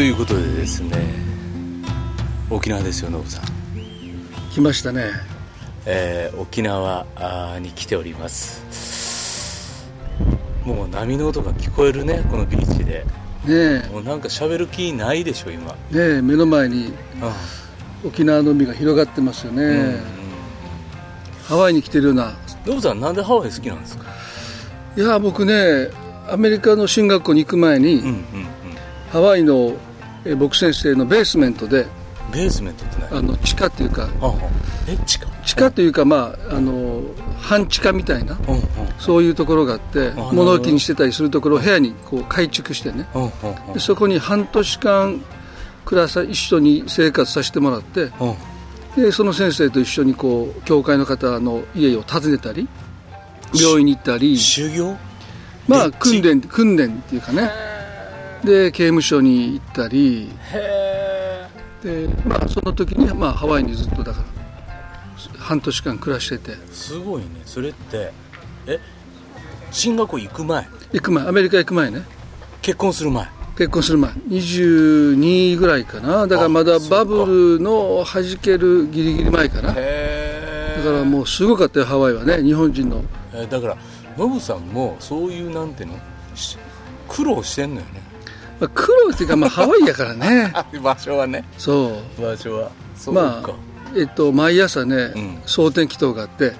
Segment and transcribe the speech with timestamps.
[0.00, 0.96] ということでですね
[2.48, 3.44] 沖縄ですよノブさん。
[4.50, 5.10] 来ましたね。
[5.84, 7.04] えー沖縄
[7.60, 9.86] に来ております。
[10.64, 13.04] もう波の音が聞こえるねこのビーチで。
[13.44, 15.76] ねもうなんか喋る気ないでしょ今。
[15.92, 16.94] えねえ目の前に
[18.02, 20.00] 沖縄の海が広がってますよね、うんうん。
[21.44, 22.32] ハワイに来てるような。
[22.64, 24.06] ノブさんなんでハワイ好きなんですか？
[24.96, 25.90] いや僕ね
[26.30, 28.24] アメリカの進学校に行く前に、うんうんうん。
[29.12, 29.74] ハワイの
[30.24, 31.86] え僕先生のベースメントで
[32.32, 33.18] ベースメントって何？
[33.18, 34.08] あの地下っていうか
[34.86, 35.26] え地下？
[35.44, 37.02] 地下というかまああの
[37.38, 38.62] 半地下みたいなうんうん。
[38.98, 43.08] そういうところがあってあ物置にしてたりするところを部屋にこう改築してね。
[43.14, 45.20] うんうんそこに半年間
[45.84, 49.02] 暮らさ一緒に生活させてもらってうん。
[49.02, 52.68] でその先生と一緒にこう教会の方の家を訪ねたり
[53.54, 54.36] 病院に行ったり。
[54.36, 54.96] 修行？
[55.66, 57.50] まあで訓練訓練っていうかね
[58.44, 60.30] で刑務所に行ったり。
[60.52, 61.48] へ
[61.82, 64.24] でまあその時にまあハワイにずっとだから
[65.38, 66.52] 半年間暮らしてて。
[66.52, 68.12] えすごいねそれって。
[68.66, 68.78] え
[69.70, 70.68] 進学校行く前？
[70.92, 72.02] 行く前アメリカ行く前ね。
[72.60, 73.26] 結婚する前？
[73.56, 74.10] 結婚する前。
[74.12, 76.26] 22ぐらいかな。
[76.26, 79.68] だからまだバブルの弾けるギリギリ前かな。
[79.68, 79.82] だか
[80.90, 83.02] らもうすごかったよハワイはね日本人の。
[83.32, 83.76] えだから
[84.18, 85.98] ノブさんもそういうなんていうの？
[86.34, 86.58] し
[87.08, 88.02] 苦労してんのよね
[88.60, 90.52] まあ、苦労っていうかまあハワイやからね。
[90.82, 91.44] 場所はね。
[91.58, 92.22] そう。
[92.22, 92.70] 場所は。
[92.96, 93.50] そうまあ
[93.96, 95.38] えっと毎朝ね、うん。
[95.46, 96.52] 蒼天祈祷があって。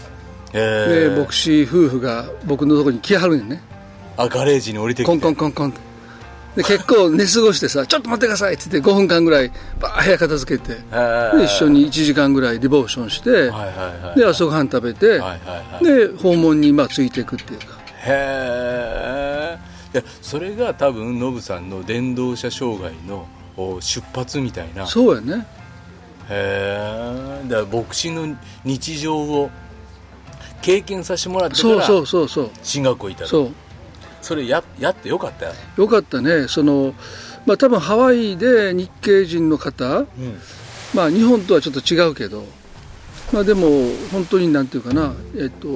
[0.52, 3.62] で牧師夫婦が僕のとこに来はるんよね。
[4.16, 5.10] あガレージに降りてきて。
[5.10, 5.74] コンコンコンコン。
[6.56, 13.50] で結構寝過ごしてさ「ちょっと待ってください」って言って5分間ぐらいバー部屋片付けてで一緒に1時間ぐらいディボーションして、はいはい
[14.04, 15.84] はいで朝ごはん食べて、はいはいはい。
[15.84, 17.66] で訪問にまあついていくっていうか。
[18.02, 19.29] へえ
[19.92, 24.84] いやそれが多分ノブさんの電動車障害のお出発みたいな。
[24.84, 25.46] へそうやね。
[26.28, 29.50] えだから牧師の日常を
[30.62, 32.50] 経験させてもらってかそうそらうそうそう。
[32.62, 33.50] 進学校行ったのそう。
[34.22, 35.46] それややってよかった？
[35.46, 36.46] よ、よかったね。
[36.46, 36.94] その
[37.46, 40.06] まあ多分ハワイで日系人の方うん、
[40.94, 42.44] まあ日本とはちょっと違うけど
[43.32, 43.66] まあでも
[44.12, 45.68] 本当になんていうかなえっと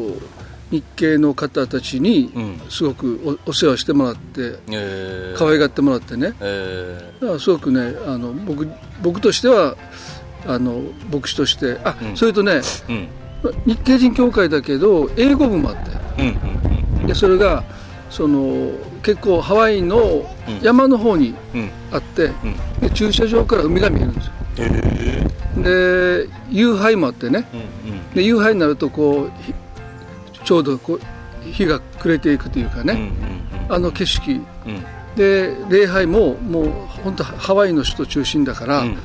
[0.75, 2.61] 日系の方たちにうん。
[2.69, 6.35] すごくおお世話してもらってえー、可愛がってもらってね。
[6.41, 8.69] えだからすごくねあの僕
[9.03, 9.77] 僕としては
[10.47, 12.17] あの牧師としてあ、うん。
[12.17, 13.09] それとねー、うん。
[13.67, 15.91] 日系人協会だけど英語部もあって。
[16.23, 16.31] うんう
[16.61, 17.63] んでそれが
[18.09, 18.71] その
[19.03, 20.25] 結構ハワイの
[20.63, 21.35] 山の方に
[21.93, 22.81] あって、うん。
[22.81, 24.33] で駐車場から海が見えるんですよ。
[24.59, 27.45] へえで夕灰もあってね。
[28.15, 29.55] で夕灰になるとこうひ
[30.45, 31.01] ちょうどこう
[31.51, 33.11] 日が暮れていくというかね、
[33.69, 34.41] あの景色。
[35.17, 36.71] で礼拝ももう
[37.05, 38.99] 本当ハワイの首都中心だから、うんうん。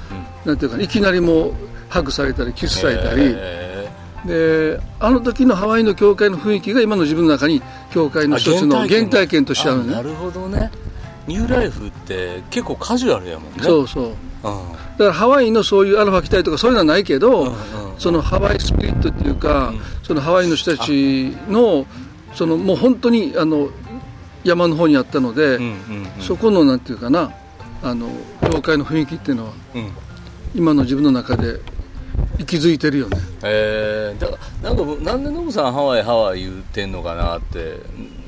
[0.44, 1.54] なんていうかないきなりもう
[1.88, 3.90] ハグされたりキスされたり、へ
[4.26, 7.62] であの時のハワイの教会の雰囲気が今の自分の中に
[7.92, 9.94] 教会の一つのあ原体験としてあるのね。
[9.94, 10.72] なるほどね。
[11.28, 13.60] ニューライフって結構カジュアルやもんね。
[13.62, 14.04] そうそう。
[14.06, 19.82] うんだからハワイのそういうアルファ期待とかそういうのはないけど、うんうんそのハワイスピリットっていうか、うん。
[20.04, 21.86] そのハワイの人たちの
[22.34, 23.70] そのもう本当にあの
[24.46, 26.22] 山の方にあったので、うんうんうん。
[26.22, 27.32] そこのなんていうかな
[27.84, 28.10] あの
[28.42, 29.92] 教会の雰囲気っていうのはうん。
[30.56, 31.60] 今の自分の中で
[32.40, 33.18] 息づいてるよね。
[33.44, 37.82] えー、だからなんかなんでノブさんハワイハワイ言ってんのかなって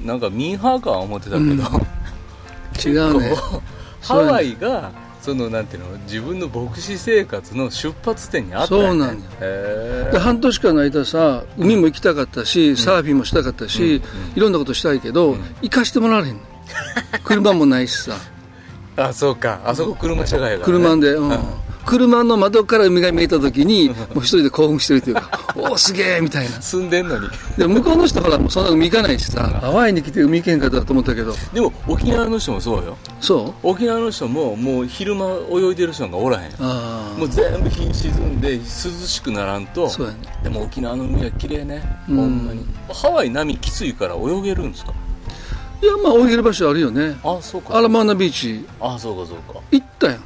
[0.04, 1.50] なんかミーハーかは思ってたけど、
[2.86, 3.30] 違うね。
[3.40, 8.88] こうハワイがそのなんていうの自分の牧師生活の出発点にあったよね。
[8.90, 14.02] そうなんやへで半年間の間さ海も行きたかったし、サーフィンもしたかったし、
[14.36, 16.42] いろんなことしたいけど、行かしてもらわれへんの。
[17.24, 18.18] 車もないしさ。
[18.98, 19.62] ーあそうか。
[19.64, 21.32] あそこ車社会やから、ね、車で、うん、
[21.86, 26.62] 車の窓から海が見えた時に もう一人で興奮してるというかおおすげえみたいな。
[26.62, 27.28] 住んでんのに。
[27.58, 31.36] で向こうの人ほらそんな海行かないしさハワイに来て海行けへんかったと思ったけど。
[31.54, 32.98] でも沖縄の人もそうよ。
[33.20, 33.68] そう？
[33.70, 38.62] 沖縄の人ももう昼間泳いでる人がおらへんあもう全部日沈んで涼
[39.08, 40.18] しくならんとそうやね。
[40.44, 41.84] でも沖縄の海は綺麗ね。
[42.10, 42.16] うん。
[42.18, 42.66] ほんまに。
[42.94, 44.92] ハワイ波きついから泳げるんですか？
[44.92, 47.18] あいやまあ泳げる場所あるよね。
[47.24, 48.66] あそうかアラマーナビーチ。
[48.80, 49.60] あそうかそうか。
[49.72, 50.20] 行ったやん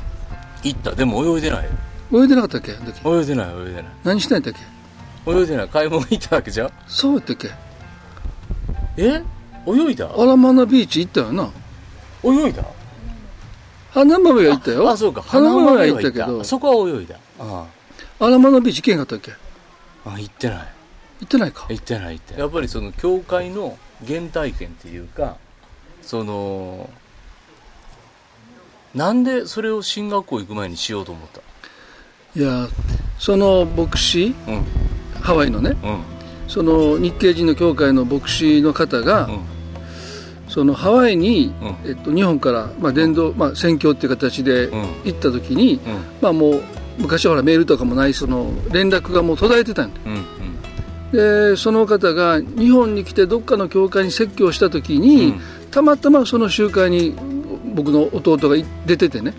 [0.66, 0.92] 行った。
[0.92, 1.70] でも泳いでない
[2.12, 2.72] 泳いでなかったっけ？
[2.72, 3.86] 泳いでない泳いでない。
[4.04, 5.32] 何してんやったっけ？
[5.32, 5.70] 泳いでない。
[5.70, 6.72] 買い物行ったわけじゃん。
[6.88, 7.50] そうやったっけ？
[8.98, 9.24] え？
[9.68, 10.12] 泳いだ？
[10.16, 11.50] アラマーナビーチ行ったよな。
[12.24, 12.64] 泳いだ？
[13.92, 14.90] 花豆は行ったよ。
[14.90, 15.22] あそうか。
[15.22, 16.44] 花豆はは行ったけど。
[16.44, 17.16] そこは泳いだ。
[17.40, 17.66] あ
[18.20, 19.32] アラマーナビーチ行けへんかったっけ？
[20.06, 20.58] ああ行ってない。
[21.22, 21.66] 行ってないか。
[21.70, 22.42] 行ってない行ってない。
[22.42, 25.38] やっぱりその教会の原体験っていうか
[26.02, 26.90] その
[28.96, 31.42] なんでそれを進学校行く前にしようと思った？
[32.40, 32.68] いや
[33.20, 34.64] その牧師うん。
[35.22, 36.00] ハワイのねうん。
[36.48, 39.40] その日系人の教会の牧師の方が、うん。
[40.48, 41.90] そのハワイに、うん。
[41.90, 44.82] えっと、日本から、まあ、伝道、まあ、宣教っていう形でうん。
[45.04, 46.04] 行った時に、うん。
[46.22, 46.62] まあ、もう
[47.00, 50.26] 昔はほらメールとかもないその連絡がもう途絶えてたんだうん。
[51.12, 55.42] でその方が日本に来てどっかの教会に説教した時に、うん。
[55.72, 57.16] たまたまその集会に
[57.76, 59.34] 僕の弟がい出ててね。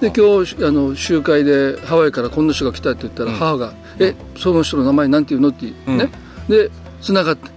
[0.00, 3.36] で今日あの集会でハワイからこんな人が来たって言ったら、うん。
[3.36, 5.98] 母が「えその人の名前なんていうの?」ってうん。
[5.98, 6.10] ね、
[6.48, 6.70] で
[7.00, 7.50] 繋がって。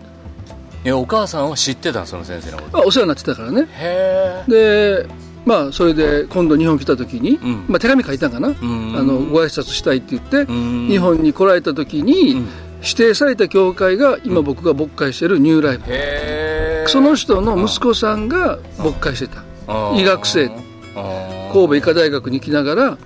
[0.86, 2.78] いやお母さんは知ってたんその先生のこと。
[2.78, 3.68] あお世話になってたからね。
[3.74, 5.06] へえ。
[5.06, 5.08] で
[5.46, 7.66] まあそれで今度日本来た時に、うん。
[7.68, 8.52] まあ、手紙書いたんかな、ん。
[8.52, 10.88] あのご挨拶したいって言って、ん。
[10.88, 12.48] 日本に来られた時に、うん。
[12.82, 15.84] 指定された教会が今僕が牧会してるニューライブ、
[16.90, 19.44] その人の息子さんが牧会してた
[19.96, 20.50] 医学生。
[21.52, 22.98] 神戸医科大学に来ながら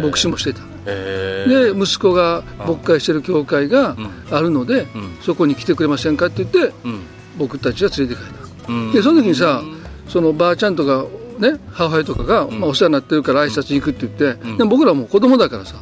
[0.00, 0.60] 牧師もしてた。
[0.84, 3.96] で息子が牧会してる教会が
[4.30, 5.16] あるのでうん。
[5.22, 7.02] そこに来てくれませんかって言ってうん。
[7.38, 8.32] 僕たちが連れて帰っ
[8.66, 8.72] た。
[8.72, 8.92] うん。
[8.92, 9.62] でその時にさ
[10.08, 11.06] そのばあちゃんとか
[11.38, 12.60] ね母親とかが、ん。
[12.60, 14.58] まあ、お世話になってるから挨拶に行くって言って、うん。
[14.58, 15.76] でも僕らもう子供だからさ、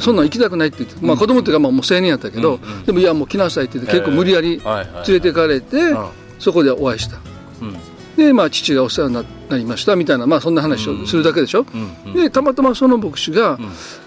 [0.00, 6.08] そんなん行きたくないって言って、まあ子供っていうかまあもう青年やったけど、でもいやもう来なさいって言って結構無理やり連れてかれて、うん。
[6.38, 7.18] そこでお会いした。
[7.60, 7.76] うん。
[8.16, 13.58] でまあ父がお世話にななりましたみたいなまあそんな話をするだけでしょ、うんうんでたまたまその牧師が、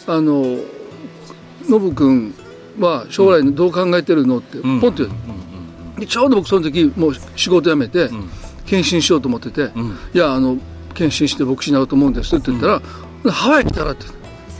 [0.07, 0.57] あの
[1.69, 2.33] ノブ君
[2.79, 8.09] は将来どう考えてるのってポンってちょうど僕その時もう仕事辞めて、
[8.65, 9.97] 献身しようと思ってて、ん。
[10.13, 10.57] いやあの
[10.93, 12.81] 献身して牧師になろうと思うんですって言ったら、
[13.31, 14.05] ハワイ来たらって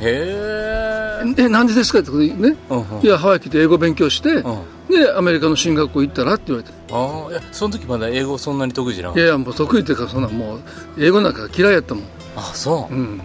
[0.02, 2.56] へええなんでですかってことでね、
[3.04, 4.42] いやハワイ来て英語勉強して、
[4.90, 6.74] でアメリカの進学校行ったらって言われて。
[6.92, 10.60] ああいやその時まだ英語そんなに得意じゃなかっいやいやもう得意っていうかそんなもう
[10.98, 12.04] 英語なんか嫌いやったもん。
[12.36, 12.94] たあそう。
[12.94, 13.22] うん。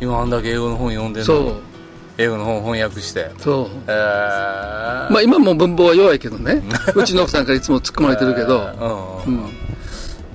[0.00, 1.54] 今あんだけ英語の本読んでるそう。
[2.18, 3.30] 英語の本翻訳して。
[3.38, 3.66] そう。
[3.86, 5.12] えー。
[5.12, 6.62] まあ今も文法は弱いけどね。
[6.94, 8.68] うちの奥さんからいつも突っ込まれてるけど、
[9.26, 9.34] うん。
[9.34, 9.50] うん、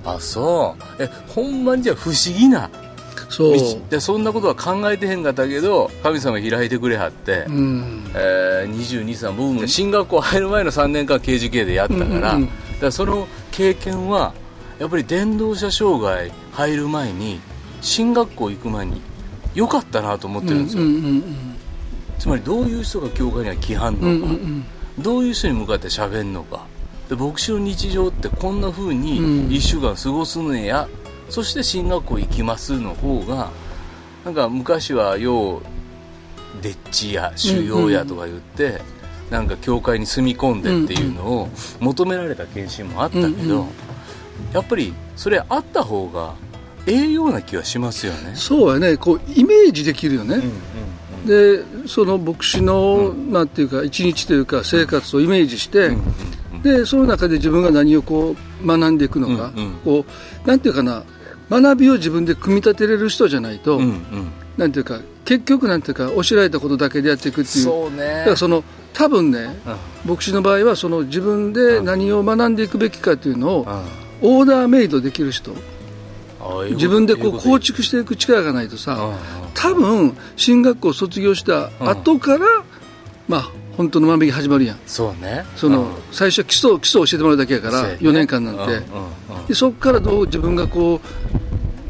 [0.06, 1.03] あそう。
[1.03, 2.69] えほんまにじゃあ不思議な
[3.29, 4.01] そう。
[4.01, 8.03] そんなことは考えてへんかったけど神様開いてくれはって、うん。
[8.15, 12.47] えー、22歳僕も進学校入る前の3年間 KGK でやったから,、うんうんうん。
[12.47, 14.33] だからその経験は
[14.79, 17.39] やっぱり電動車障害入る前に
[17.81, 19.01] 進学校行く前に
[19.56, 21.57] 良かったなと思ってるんですよ、うんうん
[22.19, 24.65] つまりどういう人が教会には来はんのか、うんうんうん。
[24.97, 26.65] どういう人に向かって喋んのか。
[27.09, 29.47] で牧師の日常ってこんな風にうん。
[29.50, 30.88] 1週間過ごすのや、
[31.29, 33.51] そして進学校行きますの方が
[34.25, 35.62] なんか昔はよう
[36.62, 38.81] でっちや修行やとか言って、
[39.29, 43.68] なんか教会に住み込んでっていうのを求められた検診もあったけど、うんうん
[44.53, 46.35] やっぱりそれあった方が
[46.85, 48.33] ええような気はしますよね。
[48.35, 48.95] そうやね。
[48.95, 50.41] こうイメージできるよね、
[51.25, 55.91] でその牧師の、なんていうか一日というか生活をイメージして、
[56.62, 59.51] でその中で自分が何をこう学んでいくのか、
[59.83, 60.06] こ
[60.45, 61.03] うなんていうかな
[61.49, 64.31] 学びを自分で組み立てれる人じゃないと、うんうん。
[64.57, 67.63] なんていうか結局なんていうか教えられたことだけでやっていくっていう。
[67.63, 67.97] そうね。
[68.19, 68.63] だからその
[68.94, 69.59] 多分ね、
[70.05, 73.68] 牧師の場合はその自分で何を学んでいくべきかっていうのを、
[74.21, 75.51] オーダーメイドできる人。
[76.71, 79.11] 自分でこう構築していく力がないとさ
[79.54, 82.45] 多分進学校卒業した後から、
[83.27, 84.80] まあ本当の万引き始まるやん。
[84.88, 85.46] そうね。
[85.56, 88.81] その、最初は基礎基礎を教えてもらうだけやから、4年間なんて、
[89.48, 91.00] でそこからどう自分がこ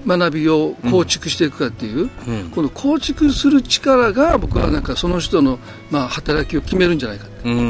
[0.06, 2.50] う学びを構築していくかっていう、うん。
[2.52, 7.50] この構築する力が僕はなんかその人の、まあ、働きを決めるんじゃないかって。
[7.50, 7.70] うんうんう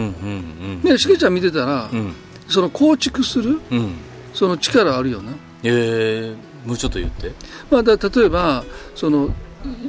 [0.78, 0.82] ん。
[0.82, 2.14] でしげちゃん見てたら、うん。
[2.48, 3.96] その構築するうん。
[4.34, 5.32] その力あるよな、
[5.64, 6.36] えー、
[6.68, 7.32] もうちょっと言って。
[7.72, 8.64] まあ、だ例えば
[8.96, 9.34] その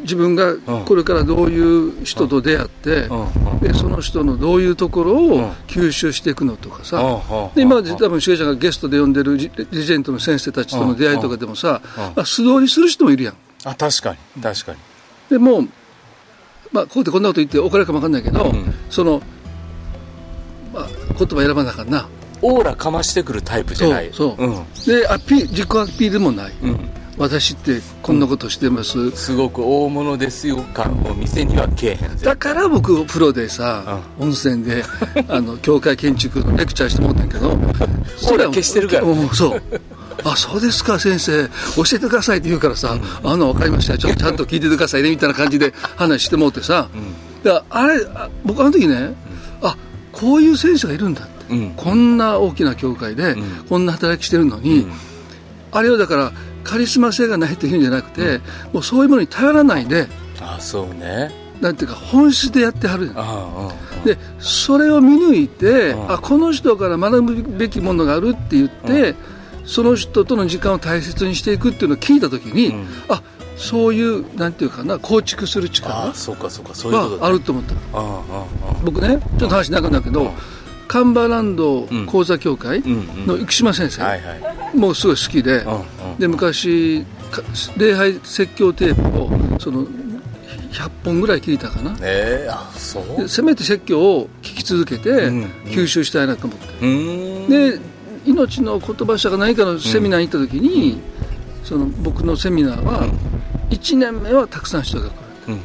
[0.03, 3.59] 自分がこれからどういう人と出会って、うん。
[3.61, 5.43] でその人のどういうところうん。
[5.45, 7.55] を吸収していくのとかさ、うん。
[7.55, 12.03] で今多分しげちゃんがゲストで呼んでるレジェンドの先生たちとの出会いとかでもさ、うん。
[12.03, 13.37] まあ、素通りする人もいるやん。
[13.65, 14.43] あ確かに。
[14.43, 14.79] 確かに。
[15.31, 15.63] でも、
[16.73, 18.75] まあ、ここでこんなこと言ってお金かもわかんないけど、ん。
[18.91, 19.23] その、
[20.73, 22.09] まあ、言葉選ばなあかんな。
[22.41, 24.11] オーラかましてくるタイプじゃない。
[24.13, 24.47] そうそう。
[24.47, 24.65] うん。
[24.87, 32.25] でアピール自己アピールもない、うん私ってこんなことしてます、すごく大物ですよ感を店にはけえへんぜ。
[32.25, 34.85] だから僕プロでさ、温泉で
[35.29, 37.59] あの教会建築のレクチャーしてもらったんやけど
[38.17, 39.03] それは消してるから。
[39.03, 39.63] うんそう。
[40.25, 41.49] あそうですか先生。
[41.77, 43.99] 教えてくださいって言うからさ、あの分かりました。
[43.99, 46.89] ちょっとちゃんと聞いててくださいねみたいな感じで話してもらってさ、
[47.45, 49.15] だからあれあ僕あの時ね、
[49.63, 49.77] あ
[50.13, 51.71] こういう選手がいるんだって、うん。
[51.77, 53.37] こんな大きな教会で、ん。
[53.69, 54.93] こんな働きしてるのに、うん。
[55.71, 56.33] あれをだから
[56.65, 58.41] カリスマ性がないというんじゃなくて、うん、
[58.75, 60.07] もうそういうものに頼らないで
[60.41, 61.49] あそうね。
[61.61, 63.13] なんていうか本質でやってはる
[64.05, 69.17] でそれを見抜いてあこの人から学ぶべきものがあるって言って
[69.65, 73.23] その人との時間を大切にしていくっていうのを聞いた時に、うん、あ
[73.57, 76.13] そういうなんていうかな構築する力が
[77.27, 77.75] あると思った。
[78.85, 80.33] 僕ねちょっと話長くなるけど
[80.89, 84.03] カンバーランド講座協会の生島先生、
[84.77, 85.65] もうすごい好きで,、
[86.19, 87.05] で昔
[87.77, 89.87] 礼拝説教テープをその
[90.73, 93.29] 100本ぐらい聞いたかな、えー、あそう。
[93.29, 95.11] せめて説教を聞き続けて
[95.67, 97.81] 吸収したいなと思って、で
[98.27, 101.01] 命の言葉社か何かのセミナーに行った時に、
[101.65, 103.09] その僕のセミナーは
[103.71, 105.13] 1年目はたくさん人が来
[105.49, 105.57] る、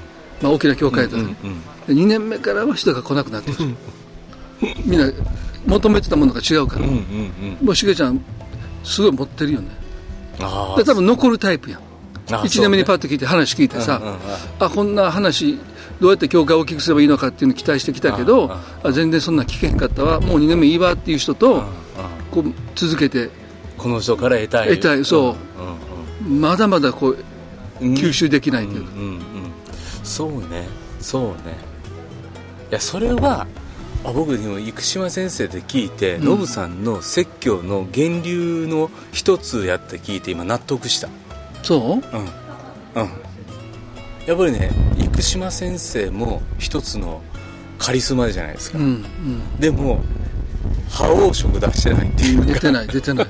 [0.41, 1.35] まあ、大きな教会だと、ね
[1.87, 3.75] で2年目からは人が来なくなってくる
[4.85, 5.11] みんな
[5.65, 8.23] 求めてたものが違うから、もうしげちゃん
[8.83, 9.69] すごい持ってるよね。
[10.77, 11.81] で多分残るタイプやん。
[12.25, 14.01] 1年目にパッと聞いて話聞いてさ、
[14.59, 15.59] あこんな話
[15.99, 18.51] どうやって教会を大きくすればいいのかっていうのを期待してきたけど、
[18.83, 20.19] あ全然そんな聞けへんかったわ。
[20.21, 21.63] もう2年目いいわっていう人と、
[22.31, 23.29] こう続けて
[23.77, 24.69] この人から得たい。
[24.69, 25.05] 得たい。
[25.05, 25.35] そ
[26.25, 27.17] う、まだまだこう
[27.81, 28.89] 吸収できないというか、
[30.03, 30.67] そうね。
[30.99, 31.57] そうね。
[32.71, 33.45] いやそれは
[34.05, 41.09] あ僕でも生島先生で聞いてノブ、さんの説教の源流の一つやって聞いて今納得した。
[41.63, 41.81] そう？
[41.81, 41.99] うん。
[41.99, 43.09] うん。
[44.27, 44.71] やっぱりね
[45.15, 47.21] 生島先生も一つの
[47.77, 50.01] カリスマじゃないですか、うんうん、でも
[50.89, 52.45] 覇王色出してないっていうか。
[52.45, 53.27] 出てない出てない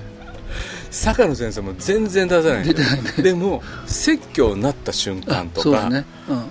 [0.93, 6.05] 坂野先生も全然出さない出てない、ね、でも説教になった瞬間とか、ね。
[6.29, 6.47] うんうんうん、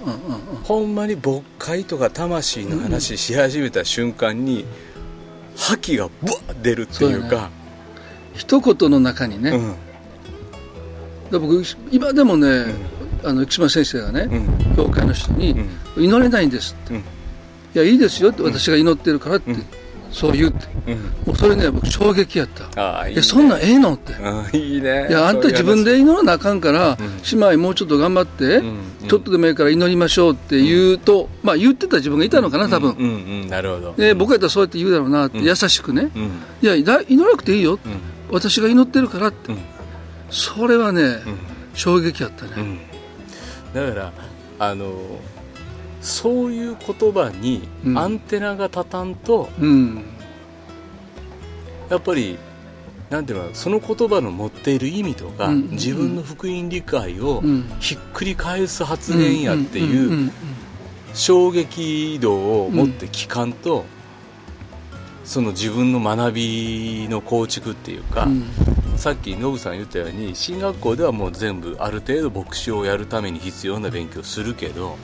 [0.64, 4.64] ほんまに牧会とか魂の話し始めた瞬間に、
[5.56, 7.50] 覇気がブワッ出るっていうか、ね、
[8.34, 9.50] 一言の中にね、
[11.30, 11.40] うん。
[11.40, 15.54] 僕今でもね、うん、あの生島先生がね、うん、教会の人に、
[15.96, 16.98] 祈れないんですって、い
[17.74, 19.54] やいいですよって私が祈ってるからって、
[20.12, 20.66] そう言うって、
[21.26, 23.00] もうそれね僕衝撃やった。
[23.00, 24.12] あいい、ね、いやそんなんええのって。
[24.56, 25.08] いいね。
[25.08, 26.98] いやあんた自分で祈らなあかんから、
[27.32, 28.62] 姉妹もうちょっと頑張って、
[29.08, 33.08] ちょっとでもいいから祈りましょうって言うと、まあ言ってた自分がいたのかな多分、うんう
[33.46, 33.48] ん。
[33.48, 33.94] なるほど。
[33.96, 36.10] で僕やったらそうやって言うだろうなって、優しくね、
[36.60, 36.98] いや祈ら
[37.30, 37.78] なくていいよ、
[38.30, 39.52] 私が祈ってるからって、
[40.30, 41.20] それはね、うん、
[41.74, 42.80] 衝撃やったね、
[43.72, 44.12] だから
[44.58, 44.92] あの
[46.02, 47.66] そういう言葉に
[47.96, 49.48] アンテナが立たんと、
[51.88, 52.38] やっぱり
[53.08, 57.42] なんていうのその言葉の持っている意味とか、自分の福音理解を
[57.78, 60.32] ひっくり返す発言やっていう
[61.14, 63.84] 衝撃度を持って聞かんと、
[65.24, 68.26] その自分の学びの構築っていうか、
[68.96, 74.96] さっきノブさん言ったように進学校ではもう全部ある程度牧師をやるために必要な勉強するけど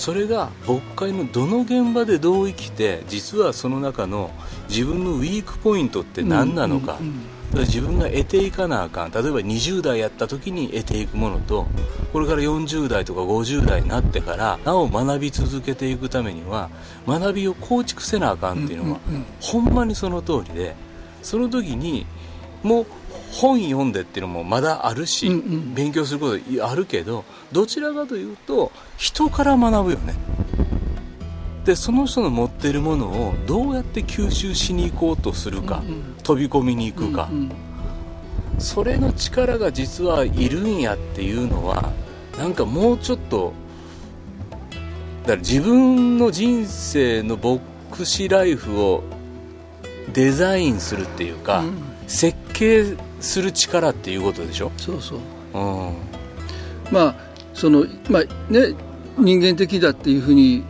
[0.00, 4.30] それが牧会のどの現場でどう生きて実はその中の
[4.70, 6.96] 自分のウィークポイントって何なのか、
[7.52, 9.10] 自分が得ていかなあかん。
[9.10, 11.66] 例えば20代やった時に得ていくものと
[12.14, 16.70] これから40代とか50代になってからなお学び続けていくためには
[17.06, 19.00] 学びを構築せなあかんっていうのは、
[19.42, 20.74] ほんまにその通りで
[21.22, 22.06] その時に
[22.62, 22.86] もう
[23.30, 30.14] 本読んでっていうのもまだあるし、うんうん、勉強することあるけどどちらかというと人から学ぶよね。
[31.64, 37.50] でその人の持ってるものをどうやって吸収しに行こうとするか、うんうん、飛び込みに行くか、うんうん、
[38.58, 41.92] それの力が実はいるんやっていうのは
[42.38, 43.52] なんかもうちょっと
[45.22, 47.60] だから自分の人生の牧
[48.06, 49.04] 師ライフを
[50.14, 51.90] デザインするっていうか、うん。
[52.10, 54.72] 設計する力っていうことでしょ？
[54.76, 55.18] そうそう、
[55.54, 55.94] うん、
[56.90, 57.14] まあ
[57.54, 58.74] そのまあね
[59.18, 60.64] 人間的だっていうふうに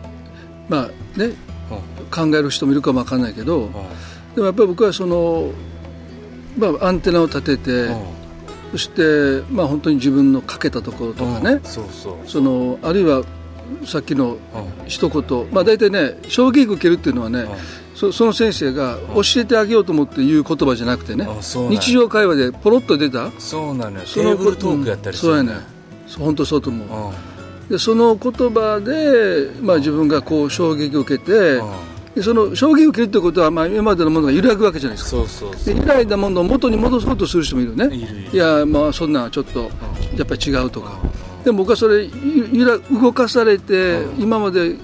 [0.67, 3.71] まあね、うん、考える人もいるかもわかんないけど、うん、
[4.35, 5.51] でもやっぱり僕はその、
[6.57, 7.95] まあ、アンテナを立てて、
[8.71, 12.27] そしてまあ本当に自分のかけたところとかね、そうそう。
[12.27, 13.23] そのあるいは
[13.85, 14.37] さっきの
[14.85, 17.45] 一言、まあ大体ね衝撃受けるっていうのはね、
[18.01, 21.27] そその先生が教えてあげようと思って言う言葉じゃなくてね、
[21.69, 23.29] 日常会話でポロッと出た？
[23.37, 25.65] そうなのよテーブルトークやったりする、うん、そうやね
[26.17, 27.11] 本当そうと思
[27.69, 31.61] う、でその言葉で、まあ、自分がこう衝撃を受けて、
[32.15, 35.27] でその衝撃を受けるってことは、まあ、今までのものが揺らぐわけじゃないですか。
[35.27, 37.95] そうそう揺らいだものを元に戻そうとする人もいるね。
[38.33, 39.69] いやまあそんなちょっと
[40.17, 40.97] やっぱり違うとか、
[41.43, 42.09] でも僕はそれ
[42.51, 44.75] 揺ら動かされて、今まで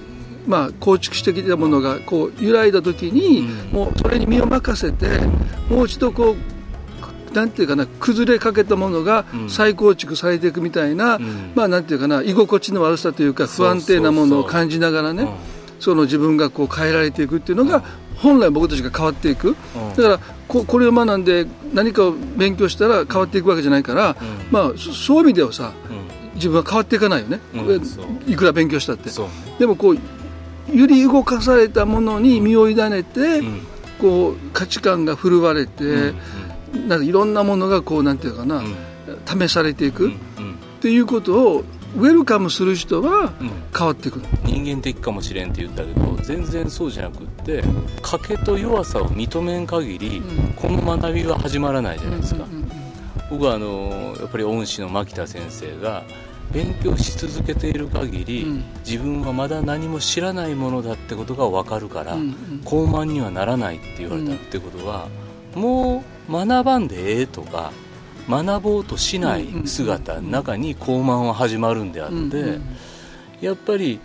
[0.48, 5.20] まあ、構築してきたものがこう揺らいだ時に、もうそれに身を任せて
[5.68, 15.28] もう一度こうなんていうかな崩れかけたものが再構築されていくみたいな、うん、まあなんていうかな居心地の悪さというか不安定なものを感じながらね
[15.78, 17.84] その自分がこう変えられていくっていうのが
[18.16, 19.54] 本来僕たちが変わっていく、
[19.96, 24.16] だからここれを学んで何かを勉強したら変わっていくわけじゃないから、
[24.50, 25.72] まあそういう意味ではさ、
[26.34, 27.38] 自分は変わっていかないよね、
[28.26, 29.10] いくら勉強したって。
[29.60, 29.98] でもこう
[30.72, 33.42] 揺り動かされたものに身を委ねて、
[34.00, 36.12] こう価値観が振るわれて、
[36.86, 38.62] なんかいろんなものがこうなんていうかな、
[39.26, 40.12] 試されていく、っ
[40.80, 41.64] ていうことを
[41.96, 43.32] ウェルカムする人は
[43.76, 47.62] 変わってくる、人間的かもしれんって言ったけど全然そうじゃなくって
[48.02, 50.22] 賭けと弱さを認めん限り、
[50.56, 52.44] この学びは始まらないじゃないですか、
[53.30, 56.04] 僕はあのやっぱり恩師の牧田先生が
[56.52, 65.08] 勉強し続けている限り、うん、自分はまだ何も知らないものだってことが分かるから、うんうん、高慢にはならないって言われたってことは、
[65.54, 67.72] うん、もう学ばんでええとか
[68.28, 72.62] 学ぼうとしない姿の中に高慢は始まるんであって、うんうん、
[73.40, 74.00] やっぱり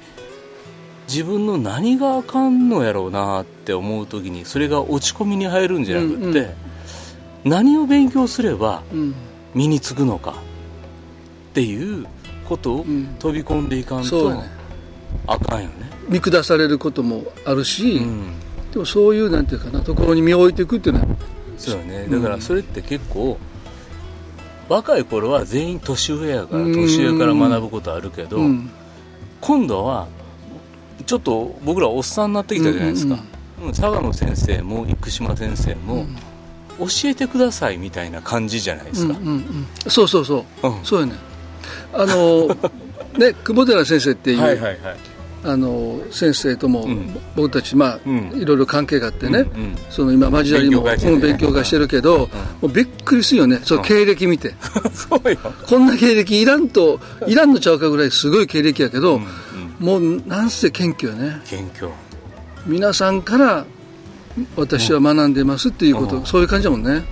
[1.08, 6.54] 自分の何があかんのやろうなって思う時にそれが落ち込みに入るんじゃなくって、うんうん、
[7.44, 8.84] 何を勉強すれば
[9.54, 10.32] 身につくのか
[11.52, 12.08] っていう
[12.54, 12.86] ことを
[13.20, 14.44] 飛び込んでいかんと、
[15.28, 15.74] あかんよね。
[16.10, 18.34] 見下されることもあるし、うん、
[18.72, 21.08] でもそういうなんていうかなところに身を置いていくっていうのは。
[21.58, 22.08] そうよね。
[22.08, 23.38] だからそれって結構、
[24.70, 28.70] 若い頃は全員年上やから年上から学ぶことあるけど、うん、
[29.42, 30.08] 今度は
[31.06, 33.20] ちょっと僕らおっさんになってきたじゃないですか、
[33.60, 36.06] うんうん、佐賀野先生も生島先生も、
[36.80, 41.14] 教えてくださいみたいな感じじゃないですか、うんうんうん、そうそうそう、うん、そうやね
[41.94, 42.48] あの
[43.18, 44.98] ね久保寺先生っていう、はいはいはい、
[45.44, 46.88] あの先生とも、
[47.36, 49.46] 僕たち、まあ、うん、いろいろ関係があってね、
[49.90, 52.30] その今交わりも勉強,、勉強がしてるけど、
[52.62, 53.60] もうびっくりするよね。
[53.64, 54.56] その経歴見て、
[55.68, 59.20] こんな経歴いらんといらんのちゃうかぐらいすごい経歴やけど、
[59.80, 61.42] もうなんせ謙虚よね。
[61.46, 61.92] 謙虚。
[62.66, 63.66] 皆さんから
[64.56, 67.04] 私は学んでますっていうこと、そういう感じだもんね、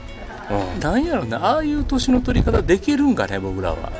[0.80, 1.36] なんやろうね。
[1.36, 3.92] ああいう年の取り方できるんかね僕らは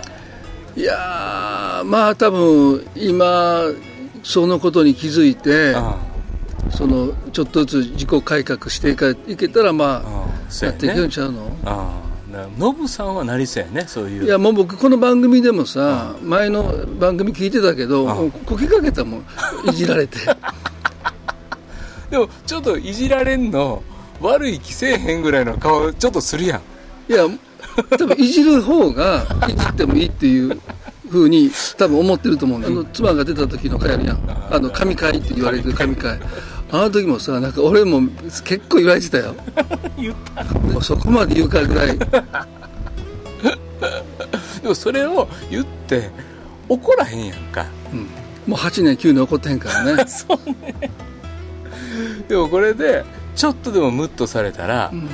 [0.76, 3.64] いやまあ多分今
[4.24, 5.76] そのことに気づいて
[6.70, 12.02] そのちょっとずつ自己改革していかいけたらまあやっていけるんちゃうの。
[12.58, 14.24] ノブさんはなりそうやねそういう。
[14.24, 16.64] いやもう僕この番組でもさ前の
[17.00, 19.26] 番組聞いてたけどこきかけたもん
[19.70, 20.18] いじられて。
[22.10, 23.84] でもちょっといじられんの
[24.22, 26.62] 悪い気せえへんぐらいの顔ちょっとするやん。
[27.12, 27.28] いや
[27.98, 30.60] 多分いじる方がいじってもいいっていう
[31.10, 34.48] ふうに多分思ってると思うあの妻が出た時の会あるやん。
[34.52, 36.20] あの神会って言われてる神会。
[36.72, 38.02] あの時もさなんか俺も
[38.46, 39.36] 結構言われてたよ。
[40.00, 40.44] 言った。
[40.60, 41.98] もうそこまで言うかぐらい。
[44.62, 46.12] でもそれを言って
[46.70, 48.00] 怒らへんやんか、うん、
[48.48, 50.06] もう8年9年怒ってへんからね。
[50.08, 50.76] そうね。
[52.30, 53.04] でもこれで
[53.36, 55.10] ちょっとでもムッとされたら、うん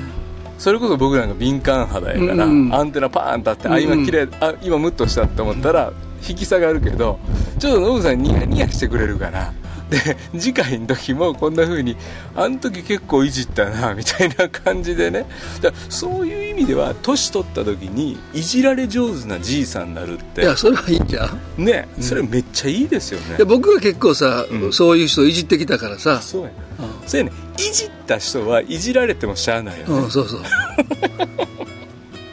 [0.57, 5.93] それこそ僕らが敏感肌やから、うんアンテナパーン立って、うんあ今綺麗あ今ムッとしたって思ったら
[6.27, 7.19] 引き下がるけど
[7.59, 9.53] ちょっとノブさんニヤニヤしてくれるから
[9.89, 11.95] で次回の時もこんな風に
[12.35, 15.25] あの時結構いじったなみたいな感じでね。
[15.61, 20.41] だそういう意味では年取った時にいじられ上手なじいさんになるって。
[20.41, 21.25] いやそれはいいんじゃ
[21.57, 21.65] ん。
[21.65, 23.43] ね、それめっちゃいいですよね。
[23.45, 26.21] 僕は結構さ、うん、そういう人いじってきたからさ。
[26.21, 27.31] そうや、うん、そうやね。
[27.57, 30.41] いじった人はいじられてもしゃあないよね、うん、そうそう。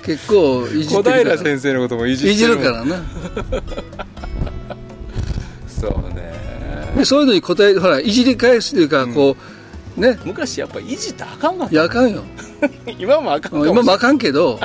[0.04, 3.02] 結構いじって小平先生のこともいじいじるからな。
[5.66, 6.32] そうね
[6.96, 9.36] でそういうのに答えほらいじり返すというか、こ
[9.96, 10.18] うね。
[10.24, 11.72] 昔やっぱいじってあかんかった。
[11.72, 12.22] いやあかんよ。
[12.98, 14.58] 今もあかん今もあかんけど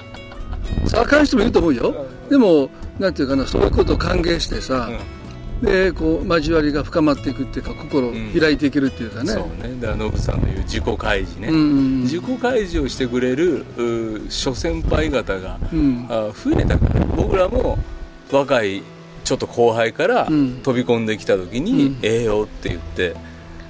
[0.96, 4.90] あかん人もいると思うよ、でもなんていうかなそういうことを歓迎してさ、
[5.62, 9.76] でこう交わりが深まっていくっていうか心を開いていけるっていうかね、うん、そうね。
[9.82, 13.66] だからノブさんの言う自己開示ね、うんうん、自己開示をしてくれる
[14.30, 17.06] 諸先輩方が、うん、あ増えたから。
[17.16, 17.78] 僕らも
[18.32, 18.84] 若い
[19.30, 23.16] ちょっと後輩から飛び込んできた時に、うん、ええよって言って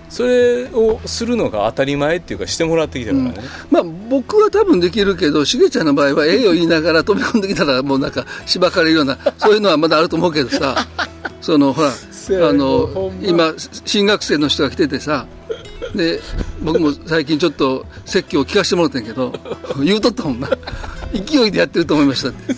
[0.08, 10.88] それをするのが当たり前っていうかしてもらってきたからね、うん、まあ僕は多分できるけどしげちゃんの場合はええよ言いながら飛び込んできたらもうなんかしばかれるような そういうのはまだあると思うけどさ。
[11.42, 11.94] そのほらあ
[12.54, 13.54] の今
[13.86, 15.28] 新学生の人が来ててさ。
[15.96, 16.20] で
[16.62, 19.34] 僕も最近ちょっと説教を聞かせてもらってんけど
[19.84, 20.50] 言うとったもんな。
[21.14, 22.54] 勢いでやってると思いましたって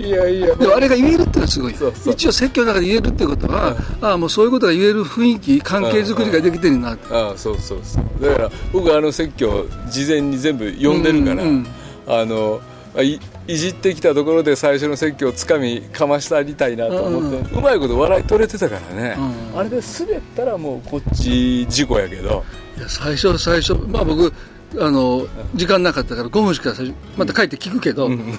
[0.00, 0.54] いやいや。
[0.54, 1.74] でもあれが言えるってのはすごい。
[2.06, 8.24] 一応説教の中で言えるってことは、うん、ああもうそういうことが言える雰囲気関係作りができてるなああそうそうそう。
[8.24, 11.66] だから僕あの説教事前に全部読んでるから、うんうん、
[12.06, 12.60] あの
[12.98, 19.16] いいじってきたところで最初の説教をつかみかましたりたいなと思って、うん、うまいこと笑い取れてたからね、
[19.52, 22.44] うん、あれで滑ったらもうこっち事故やけど。
[22.76, 24.32] いや最初最初まあ僕
[24.78, 26.72] あの時間なかったから5分しか
[27.16, 28.38] また帰って聞くけど、うん、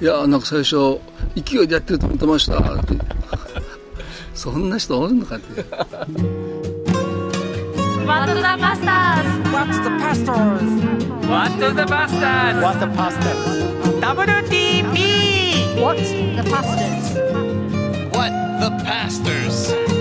[0.00, 1.00] いやなんか最初
[1.34, 2.94] 勢いでやってると思ってましたって
[4.34, 5.64] そんな人おるのかって
[8.06, 9.24] What the pastors?
[9.50, 10.84] What's the pastors?
[11.26, 12.62] What the pastors?
[12.62, 13.64] What the pastors?
[14.00, 15.80] WTP!
[15.80, 17.18] What the pastors?
[18.12, 19.93] What the pastors?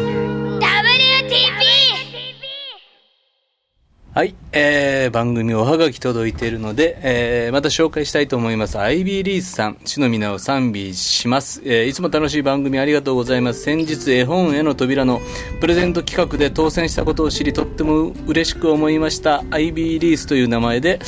[4.15, 8.77] はい、えー、番組おはがき届いているので、えー、また紹介したいと思います。
[8.77, 11.87] アイビーリースさん、篠宮を賛美します、えー。
[11.87, 13.63] いつも楽しい番組ありがとうございます。
[13.63, 15.19] 先日、絵本への扉の
[15.61, 19.43] プレゼント企画で当選したことを知り、とっても嬉しく思いました。
[19.49, 20.99] アイビーリースという名前で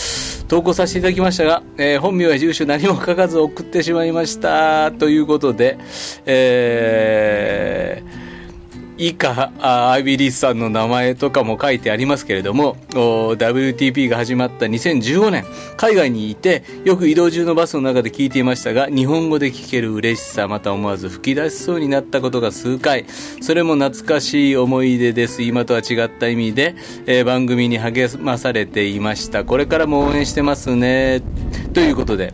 [0.47, 4.91] 投稿させていただきましたが、えー、本名や住所何も書かず送ってしまいました。
[4.91, 5.77] ということで、
[6.25, 8.24] えー、
[8.97, 23.05] 以下、アイビーリースさんの名前とかも書いてありますけれども、WTP が始まった2015年、海外にいて、よく移動中のバスの中で聞いていましたが、日本語で聞ける嬉しさ、また思わず吹き出しそうになったことが数回、
[23.41, 25.43] それも懐かしい思い出です。
[25.43, 29.43] 今とは違った意味で、えー、番組に励まされていました。
[29.43, 31.21] これからも応援してますね。
[31.73, 32.33] ということで、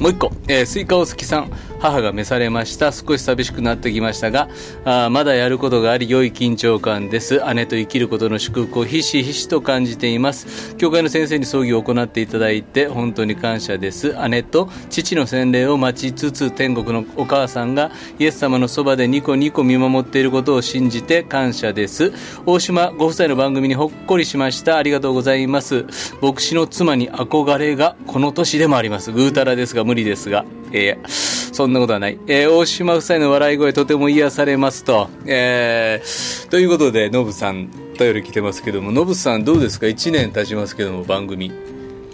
[0.00, 1.50] もう一個、えー、スイカお好きさん。
[1.78, 2.92] 母が召されました。
[2.92, 4.48] 少し寂しくなってきましたが
[4.84, 7.42] あまだやることがあり良い緊張感です。
[7.54, 10.76] 姉と生きることの祝福をひしひしと感じています。
[10.76, 14.14] 教会の先生に葬儀を行っていただいて本当に感謝です。
[14.28, 22.12] 姉と父の洗礼を待ちつつ天国のお母さんがイエス様のそばでニコニコ見守っていることを信じて感謝です。
[22.46, 24.76] 大島ご夫妻の番組にほっこりしました。
[24.76, 25.84] ありがとうございます。
[26.20, 29.12] 牧師の妻に憧れがこの年でもあります。
[29.12, 30.44] ぐうたらですが無理ですが。
[30.70, 31.08] えー、
[31.52, 32.18] そんなことはない。
[32.26, 35.08] えー、大島夫妻の笑い声とても癒されますと。
[35.26, 41.52] えー、ということで、ノブさん、頼り来てますけども、ノブさんどうですか ?1 年経ちますけども、番組。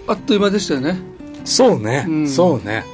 [0.06, 0.98] あっという間でしたよね。
[1.44, 2.84] そうね、うん、そうね。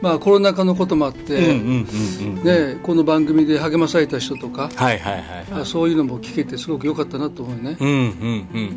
[0.00, 7.76] まあ、コロナ禍のこともあって、ね、この番組で励まされた人とか、はいはいはい、そういうのも聞けてすごく良かったなと思うね。
[7.80, 8.00] うんうんう
[8.58, 8.76] ん。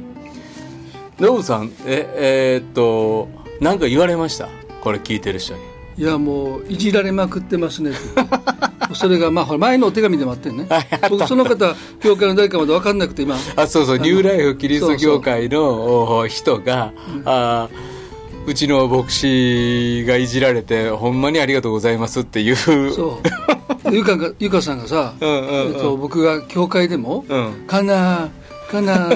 [1.19, 3.27] ノブさん、え、えー、っと、
[3.59, 4.47] なんか言われました？
[4.81, 5.59] これ聞いてる人に。
[5.99, 7.91] いやもういじられまくってますね。
[8.95, 10.65] それがまあ前のお手紙でもあってね。
[11.09, 13.35] 僕その方教会の誰かまで分かんなくて今。
[13.57, 13.97] あそうそう。
[13.97, 17.67] ニューライフキリスト教会の人が、うん、あ
[18.47, 22.55] うちの牧師がいじられてほんまにありがとうございますっていう。
[22.55, 23.91] そう。
[23.91, 28.29] ゆかがゆかさんがさ、 うんうんうん、えっと、僕が教会でも「うん、かな
[28.71, 29.09] かな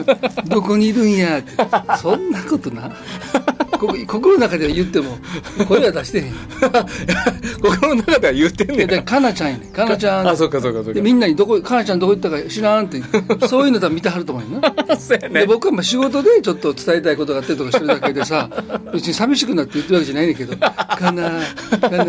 [0.48, 1.42] どこにいるんや」
[2.02, 2.92] そんなことな
[3.88, 5.18] 心の中では言っても
[5.68, 6.34] 声は出してへん。
[7.62, 9.72] 心の中では言ってんねんかなちゃんやねん。
[9.72, 10.28] かなちゃん。
[10.28, 11.02] あそうかそうかそうか。
[11.02, 13.02] みんなにどこかなちゃんどこ行ったか知らんって
[13.48, 18.50] そういうの多分見てはると思うよなそうや、ね、で僕はまあ仕事でちょっと伝えたいことがあってとかしてるだけでさ
[18.94, 20.58] 別に寂しくなって言ってるわけじゃないねんけど。
[20.58, 21.32] かな
[21.80, 22.06] かな。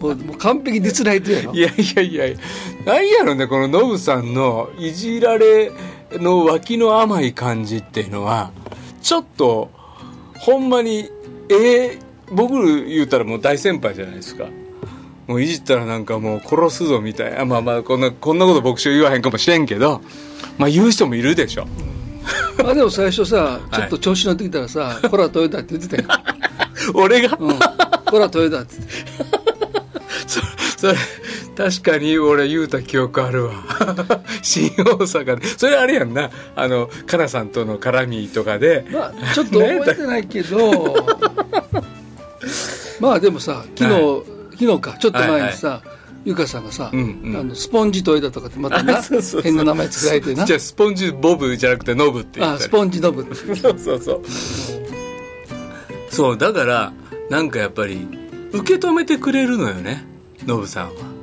[0.00, 1.52] もうもう完璧につらいてやろ。
[1.52, 2.36] いやいやいや
[2.84, 5.72] 何やろねこのノブさんのいじられ
[6.12, 8.50] の脇の甘い感じっていうのは
[9.02, 9.70] ちょっと
[10.40, 11.10] ほんまに
[11.50, 12.00] えー、
[12.32, 14.46] 僕言うたらもう大先輩じゃないですか。
[15.26, 17.44] もういじったらなんかもう殺すぞみたいな。
[17.44, 20.00] まあまあこんなこんなこと牧師言わへんかもしれんけど。
[20.58, 21.66] まあ言う人もいるでしょ、
[22.58, 26.08] うん、まあでも最初さちょっと調子乗ってきたらさ「はい、こらトヨタ」って言ってたよ。
[26.94, 27.58] 俺が、うん
[28.06, 29.38] 「こらトヨタ」って言って。
[30.26, 30.40] そ
[30.78, 30.94] それ
[31.58, 33.52] 確かに俺言うた記憶あるわ。
[34.42, 35.46] 新大阪で。
[35.58, 36.30] それあれやんな。
[36.54, 38.86] あのかなさんとの絡みとかで。
[38.92, 40.94] まあちょっと覚えてないけど。
[43.00, 44.96] まあでもさ昨日、はい、昨日か。
[45.00, 45.98] ちょっと前にさ、はいはい。
[46.26, 49.02] ゆかさんがさ、うんうん、あのスポンジトイレとかってまたな。
[49.42, 50.44] 変な名前つけられてな。
[50.44, 53.26] じゃあスポンジボブじゃなくてノブって言あスポンジノブ。
[53.34, 54.22] そうそうそう。
[56.08, 56.92] そうだから
[57.30, 58.06] なんかやっぱり
[58.52, 60.04] 受け止めてくれるのよね
[60.46, 61.17] ノブさんは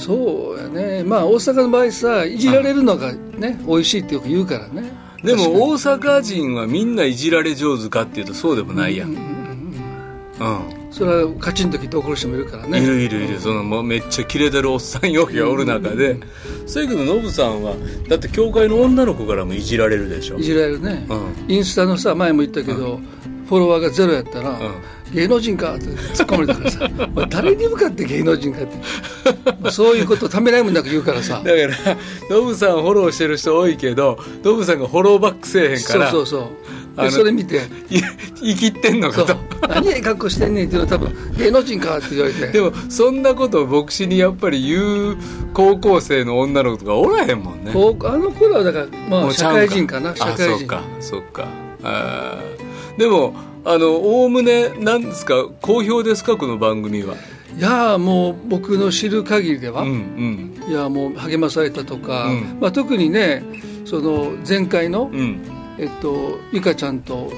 [0.00, 1.04] そうやね。
[1.04, 4.92] まあ大阪の場合さいじられるのがね美味しいってよく言うからね。
[5.22, 9.10] でも大阪人はみんないじられ上手かっていうとそうでもないやん。
[9.10, 12.82] うん、うんそれはカチンときって怒る人もいるからね。
[12.82, 16.18] いるいるいる、そのもうめっちゃキレてるおっさんよがおる中で、
[16.66, 17.74] そうやけどノブさんは
[18.08, 21.14] だって教会の女の子からもいじられるでしょいじられるね、う
[21.48, 24.56] ん、インスタのさ前も言ったけど、うん、フォロワーがゼロやったら、うん。
[25.12, 26.88] 芸能人かって突っ込まれたからさ。
[27.28, 29.70] 誰に向かって芸能人かって。
[29.72, 31.42] そういうことためらいもなく言うからさ。
[31.44, 31.96] だから
[32.30, 36.42] ノブさんフォローしてる人多いけどノブさんがフォローバックせえへんからそうそう
[36.96, 37.62] そでそれ見て。
[37.90, 38.00] い
[38.36, 39.34] 生きってんのかと。
[39.68, 42.46] 何ええ格好してんねんっていうのは多分芸能人かって言われて。
[42.46, 45.16] でもそんなことを牧師にやっぱり言う
[45.52, 47.72] 高校生の女の子とかおらへんもんね。
[47.72, 50.14] あの頃はだからまあ社会人かな。
[50.14, 50.58] 社あ会人。
[50.58, 51.48] そうかそうか。
[51.82, 52.69] あー
[53.00, 53.32] でも
[53.64, 55.46] あのおおむね何ですか？
[55.62, 56.36] 好評ですか？
[56.36, 57.14] この番組は。
[57.56, 60.70] いやもう僕の知る限りでは、うんうん。
[60.70, 62.58] いやもう励まされたとか、うん。
[62.60, 63.42] まあ、特にね
[63.86, 65.40] その前回の、うん。
[65.78, 67.32] えっと、ゆかちゃんと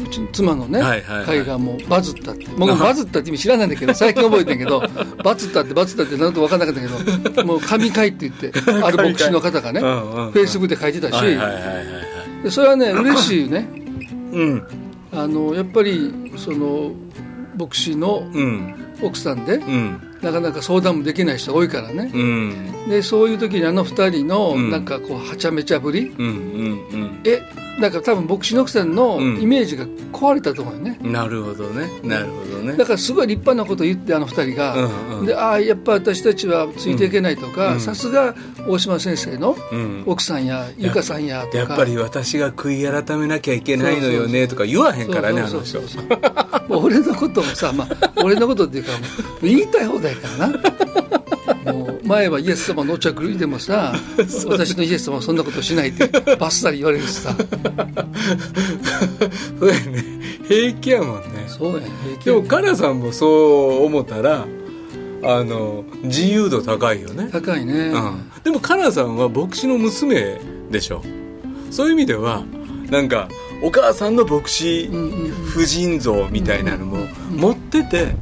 [0.00, 1.26] うちの妻のね、はいはいはい。
[1.26, 2.46] 会がもうバズったって。
[2.56, 4.80] 僕もバズったって意味知らないんだけど 最近覚えてんけど
[5.24, 8.52] バズったってバズったってなんと分かんなかったけど もう神会って言って
[8.84, 12.44] ある牧師の方がねフェイスブックで書いてたし、はいはいはいはいはい。
[12.44, 13.68] でそれはね嬉しいね。
[14.32, 14.62] うん
[15.12, 16.92] あのやっぱりその
[17.56, 18.86] 牧師のうん。
[19.02, 20.18] 奥さんで、うん。
[20.20, 22.88] なかなか相談もできない人多いからね、うん。
[22.88, 24.70] でそういう時にあの二人のうん。
[24.70, 27.20] なんかこうはちゃめちゃぶり、うんうん。
[27.24, 27.40] え
[27.80, 29.40] なんか多分牧師の奥さんのうん。
[29.40, 31.88] イメージが壊れたと思うよね、うんなるほどね。
[32.02, 32.76] なるほどね。
[32.76, 35.26] だからすごい立派なことを言ってあの二人が、うんうん。
[35.26, 37.80] でああやっぱ私たちはついていけないとかうん。
[37.80, 38.34] さすが
[38.68, 40.04] 大島先生のうん。
[40.06, 41.58] 奥さんやゆかさんやとか。
[41.58, 45.80] やっぱり私が悔い改めなきゃいけないのよねとか言わへんからねあの人
[46.68, 48.90] 俺のこともさ、まあ、俺のことっていうか
[49.42, 51.19] 言いたい放題やからな
[52.10, 53.94] 前はイエス様のお茶くりでもさ
[54.48, 57.36] 私のイエス様はそんなことしないってバッサリ言われるしさ。
[59.60, 60.04] そうやね。
[60.48, 61.44] 平気やもんね。
[61.46, 61.88] そうやね。
[62.24, 63.26] でもカナさんもそ
[63.82, 64.44] う思ったら
[65.22, 71.04] あの自由度高いよね、高いね、うん、でもカナさんは牧師の娘でしょ。
[71.70, 72.42] そういう意味では
[72.90, 73.28] なんか
[73.62, 75.24] お母さんの牧師うんうん。
[75.24, 78.14] うん婦人像みたいなのも持ってて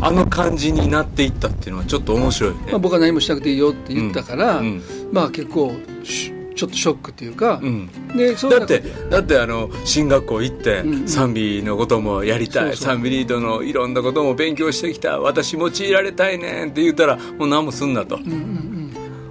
[0.00, 4.82] あの感じになっていったっていうのはちょっと面白いね、まあ、僕は何もしなくていいよって言ったから、うん
[5.12, 7.88] まあ結構しちょっとショックっていうか、うん。
[8.16, 11.08] でだってだってあの進学校行ってうんうん。
[11.08, 18.68] 賛美のこともやりたい、賛美リードのいろんなことも勉強してきた私用いられたいねんって言ったらもう何もすんなと、うんうん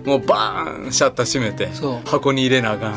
[0.08, 1.68] もうバーンシャッター閉めて
[2.06, 2.94] 箱に入れなあかん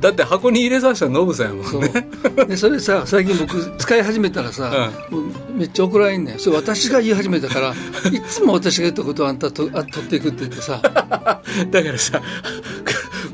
[0.00, 2.08] だって箱に入れさせたらノブさんやもんね。
[2.46, 6.38] でそれさ最近僕使い始めたらさ、もうめっちゃ怒られんねん。
[6.38, 7.74] それ私が言い始めたから
[8.10, 10.80] いつも私が言ったことをあんたとあ取っていくって言ってさ。
[11.70, 12.22] だからさ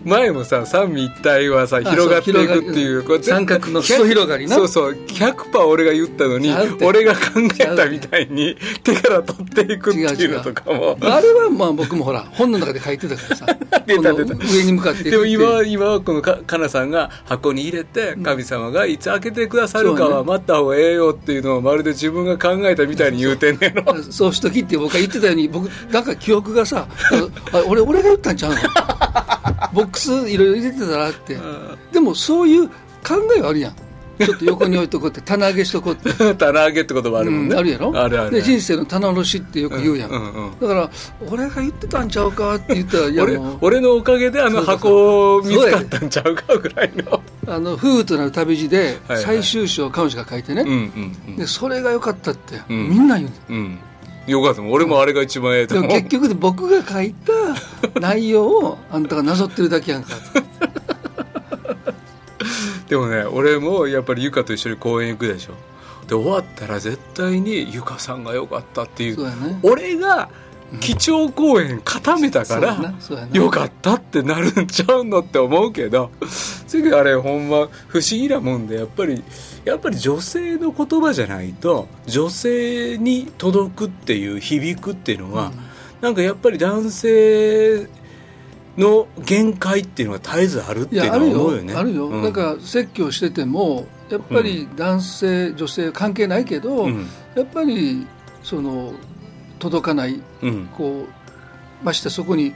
[0.04, 4.56] 前もさ三位一体はさあ広がっていくっていうこう三角の裾広がりな。
[4.56, 6.50] そうそう100%俺が言ったのに
[6.82, 7.20] 俺が考
[7.58, 10.98] えたみたいに手から取っていくっていうのとかも。
[11.00, 13.46] あれはまあ僕もほら本の中で書いてたからさ。
[13.86, 14.34] 出た出た。
[14.34, 26.86] 上に向かっていくってでも今は今はこのかかなさんが箱に入れて神様がいつ開けてくださるかは待った方がええよっていうのをまるで自分が考えたみたいに言うてんねんのそうしときって僕が言ってたように僕なんか記憶がさ
[27.52, 28.58] あ俺俺が言ったんちゃうの？
[29.74, 31.36] ボックスいろいろ入れてたらって。
[31.92, 32.72] でもそういう考
[33.36, 33.74] えはあるやん
[34.18, 36.12] ちょっと横に置いとこうって棚上げしとこうって。
[36.36, 37.92] 棚上げって言葉あるもんね、うんあるやろ？
[37.94, 38.30] あるある。
[38.30, 40.60] で人生の棚卸しってよく言うやん,、うんうんうん。
[40.60, 40.90] だから
[41.30, 47.20] 俺が言ってたんちゃうかって言ったらいや俺俺のおかげであの箱見つかったんちゃうかぐらいの。
[47.46, 51.36] あの夫婦となる旅路で最終章を彼女が書いてね、うんうんうん。
[51.36, 52.88] でそれが良かったって、うん。
[52.88, 53.28] みんな言う。
[53.28, 53.78] ねうん。
[54.26, 54.62] よかった。
[54.62, 55.88] 俺もあれが一番ええと思う。
[55.88, 57.14] でも結局で僕が書い
[57.92, 60.10] た内容をあんたがなぞってるだけやんか
[62.94, 65.54] でもね俺もやっぱりゆかと一緒に公園行くでしょ。
[66.06, 69.26] で終わったら絶対にゆかさんが良かったっていう。
[69.26, 69.58] ね。
[69.64, 70.28] 俺が
[70.78, 72.94] 基調講演固めたから
[73.32, 76.12] よかったってなるんちゃうのって思うけど。
[76.68, 79.24] それあれほんま不思議なもんでやっぱり
[79.64, 85.50] やっぱり女性の言葉じゃないと女性に届くっていう響くっていうのは、
[86.00, 87.88] なんかやっぱり男性
[88.76, 91.74] の限界っていうのが絶えずあるっていうのは思うよね。
[91.74, 92.22] あるよ、うん。
[92.22, 97.06] だから説教しててもやっぱり男性、女性関係ないけど、うん。
[97.34, 98.06] やっぱり
[98.42, 98.92] その
[99.58, 100.66] 届かないうん。
[100.76, 102.54] こうましてそこに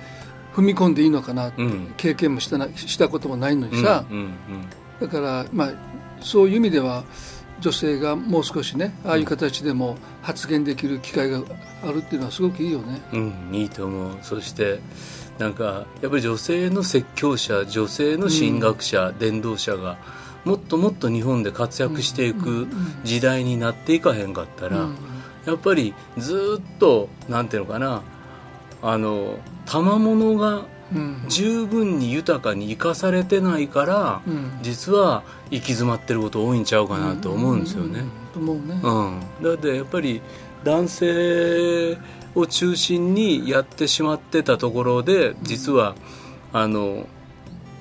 [0.54, 1.94] 踏み込んでいいのかな、うん。
[1.96, 4.35] 経験もしたなしたこともないのにさ、うんうん
[5.00, 5.70] だからまあ
[6.20, 7.04] そういう意味では
[7.61, 11.40] 女性がもう少しねああいう形でも発言できる機会が
[11.85, 13.00] あるっていうのはすごくいいよね。
[13.12, 14.18] うん、いいと思う。
[14.22, 14.81] そして
[15.38, 19.98] なんかやっぱり女性の説教者女性の神学者、伝道者が
[20.44, 22.66] もっともっと日本で活躍していく
[23.05, 24.96] 時代になっていかへんかったら、うん。
[25.46, 28.03] やっぱりずっとなんていうのかな
[28.83, 31.24] あの賜物がうん。
[31.29, 34.59] 十分に豊かに生かされてないから、うん。
[34.62, 38.01] 実は行き詰まってること多いんちゃうかなと思うんですよね。
[38.01, 38.05] う
[38.66, 38.81] ね。
[38.83, 40.22] うん、だってやっぱり
[40.64, 41.98] 男性
[42.34, 45.94] を中心にやってしまってたところで実は
[46.52, 47.06] あの、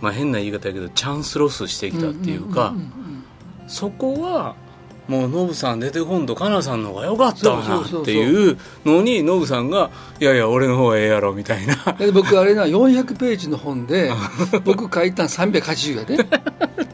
[0.01, 2.73] まあ、変な言い方やけどチャンスロスしてきたっていうか、
[3.67, 4.55] そこは
[5.07, 11.75] もうノブさん出てこんとかなさんの方が良かったなっていうのにノブさんが「いやいや俺の方がええやろ」みたいな。
[11.97, 14.12] で僕あれな400ページの本で
[14.65, 16.17] 僕書いたん380やで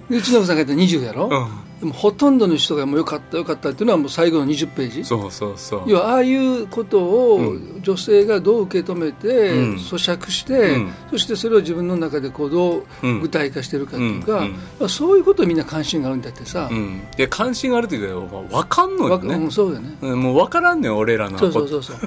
[0.09, 1.63] でうちの奥さん書いたん20やろ、うん。
[1.79, 5.03] でもほとんどの人がもうよかったよかったっていうのはもう最後の20ページ。
[5.03, 5.83] そうそうそう。
[5.87, 9.75] 要はああいうことをう女性がどう受け止めて、うん。
[9.75, 10.93] 咀嚼して、うん。
[11.11, 14.47] そしてそれを自分の中でこうどううん具体化してるかっていうか、
[14.79, 19.35] まあ、そういうことにみんな関心があるんだってさ、うん、で関心があるというか分かんのわよね。
[19.35, 19.97] うん、そうだよね。
[20.01, 21.97] うんもう分からんねん俺らのそうそうそうそう。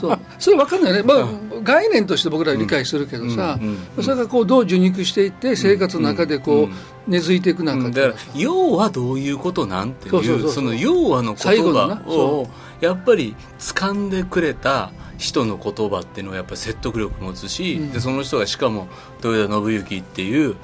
[0.00, 0.18] そう。
[0.38, 1.26] それ分かんないよね、まあ、
[1.62, 3.58] 概念として僕らは理解するけどさ、
[4.00, 6.74] それがこうどう受肉していって生活の中でこう、うん
[7.06, 12.46] 根付いていく中うんでだから要はどういうことなんていうその要はの言葉を
[12.80, 17.92] そやっぱり掴んでくれた人の言葉っていうのはやっぱり説得力持つし、うん。
[17.92, 18.88] でその人がしかも
[19.24, 20.56] 豊田信行っていう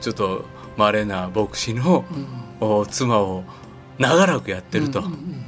[0.00, 0.44] ちょっと
[0.76, 2.04] 稀な牧師の、
[2.60, 3.44] お妻を
[3.98, 5.44] 長らくやってると、うんうんうん。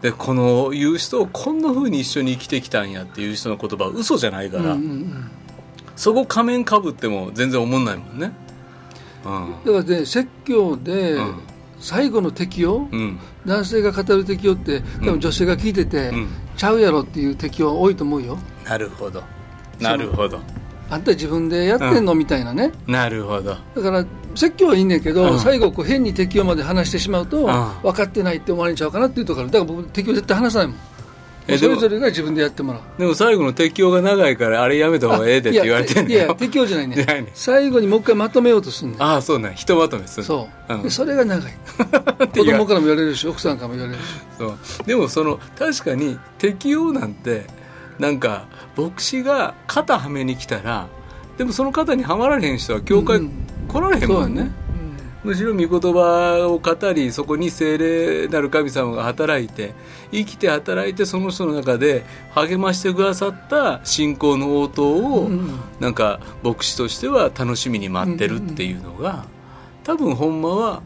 [0.00, 5.30] でこの言う人をこんな風に一緒に生きてきたんやっていう人の言葉は嘘じゃないから、うんうんうん。
[5.96, 8.32] そこ仮面かぶっても全然思んないもんね。
[8.44, 8.49] うん
[9.22, 11.34] だからね説教でうん。
[11.80, 13.18] 最後の適用、うん。
[13.46, 16.28] 男性が語る適用って多分女性が聞いてて、うん。
[16.56, 18.38] ちゃうやろっていう適用は多いと思うよ。
[18.66, 19.22] なるほど。
[19.80, 20.38] なるほど。
[20.90, 22.72] あんた自分でやってんの、みたいなね。
[22.86, 23.56] なるほど。
[23.74, 24.04] だから
[24.34, 25.40] 説教はいいんだけど、うん。
[25.40, 27.80] 最後こう変に適用まで話してしまうと、ん。
[27.82, 30.76] 分かってないって思われちゃうかなっていうところだから僕適用絶対話さないもん。
[30.76, 30.99] そ
[31.54, 31.74] えでも。
[31.74, 32.82] れぞれが自分でやってもらう。
[32.98, 36.96] でも最後の適用が長いからあれやめた方がええでって言われてんいやいや適用じゃないね。
[36.96, 37.30] ね。
[37.34, 39.52] 最後にもう一回まとめようとするんだよああそうね。
[39.56, 40.48] ひとまとめするそ
[40.84, 41.52] う、それが長い。
[42.32, 44.06] 子供からも言われるし奥さんからも言われるし
[44.38, 44.86] そう。
[44.86, 47.46] でもその確かに適用なんて
[47.98, 50.88] なんか牧師が肩はめに来たら
[51.38, 53.30] でもその肩にはまられへん人は教会うん。
[53.68, 54.52] 来られへんもんね、そうやね、
[55.22, 59.74] むしろ御言葉を語りそこに聖霊なる神様が働いて
[60.10, 62.04] 生きて働いてその人の中で
[62.34, 69.24] 励ましてくださった信仰の応答を、うんなんか牧師としては楽しみに待ってるっていうのが、
[69.82, 70.82] 多分ほんまは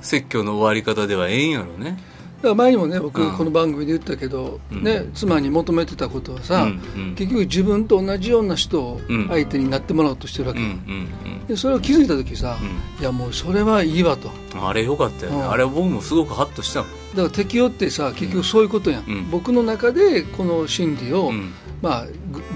[0.00, 1.96] 説教の終わり方ではええんやろね。
[2.42, 3.36] 前にもね僕うん。
[3.36, 4.82] この番組で言ったけど、うん。
[4.82, 7.14] ね、妻に求めてたことはさ、うんうん。
[7.14, 9.28] 結局自分と同じような人をうん。
[9.28, 11.08] 相手になってもらおうとしてるわけ、うんうん
[11.46, 12.58] でそれを気づいた時さ、
[12.98, 14.30] ういやもうそれはいいわと。
[14.54, 15.50] うん、あれよかったよね、うん。
[15.50, 19.30] あれ僕もすごくハッとしただから適応ってさ結局そういうことやん、うん。
[19.30, 21.52] 僕の中でこの真理を、うん。
[21.82, 22.06] まあ、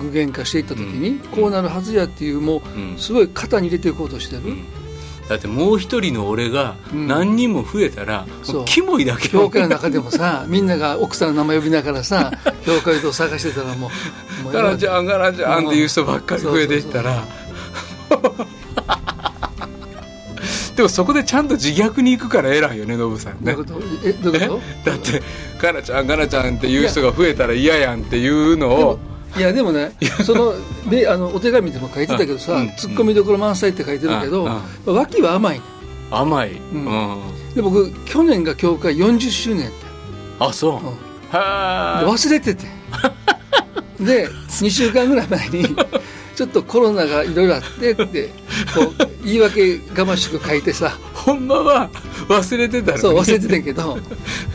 [0.01, 1.19] ぐ具現化していった時に、うん。
[1.19, 2.95] こうなるはずやっていうもうん。
[2.97, 4.65] うすごい肩に入れていこうとしてる、うん
[5.31, 7.07] だってもう一人の俺がうん。
[7.07, 8.57] 何人も増えたら、そう。
[8.57, 9.29] もうキモいだけ。
[9.29, 12.33] 教会の中でもさ みんなが奥さんの名前呼びながらさ
[12.67, 13.91] 教会と探してたらも
[14.45, 17.23] うガラちゃんガラちゃんっていう人ばっかり増えていったら。
[20.77, 23.55] でもそこでちゃんと自虐に行くから偉いよねノブさんね。
[23.55, 24.09] どういうこと？
[24.09, 25.23] えどういうこだって
[25.61, 28.99] ガラちゃんガラちゃんっていう人が増えたら嫌やんっていうのを
[29.37, 29.93] いやでもね
[30.25, 30.55] その
[30.91, 32.77] であのお手紙でも書いてたけどさ、うん。
[32.77, 34.45] ツッコミどころ満載って書いてるけど、
[34.87, 34.95] うん。
[34.95, 35.61] 脇は甘い。
[36.11, 36.55] 甘い、ん。
[36.55, 36.79] う
[37.53, 37.55] ん。
[37.55, 39.71] で僕去年が教会40周年
[40.39, 40.81] あそう、うん。
[41.33, 42.67] 忘れてて。
[44.01, 45.65] で2週間ぐらい前に
[46.41, 48.31] ちょっとコロナがいろいろあってって
[48.75, 50.97] こう言い訳がましく書いてさ。
[51.13, 51.91] ほんまは
[52.29, 53.03] 忘れてたのに。
[53.03, 53.99] そう忘れてたけど。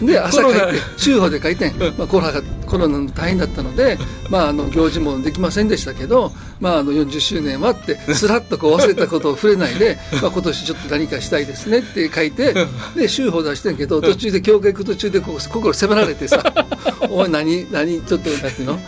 [0.02, 0.60] で朝書いて
[0.98, 3.98] 週報で書いてん、まあ、コロナがコロナの大変だったので、
[4.30, 12.56] まあ、あの行事もできませんでしたけど、まあ、あの40周年はってすらっとこう忘れたことを触れないで、まあ、今年ちょっと何かしたいですねって書いて
[12.96, 16.44] で週報出してんけど途中で教会行く途中でこう心迫られてさ
[17.10, 18.80] 「おい何何ちょっとなんていうの?」